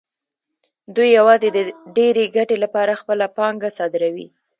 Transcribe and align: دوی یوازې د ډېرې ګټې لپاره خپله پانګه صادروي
دوی 0.95 1.09
یوازې 1.19 1.49
د 1.53 1.59
ډېرې 1.97 2.23
ګټې 2.35 2.57
لپاره 2.63 2.99
خپله 3.01 3.25
پانګه 3.37 3.69
صادروي 3.77 4.27